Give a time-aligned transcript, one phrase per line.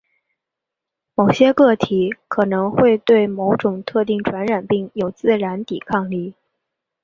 [1.13, 6.33] 某些个体可能会对某种特定传染病有自然抵抗力。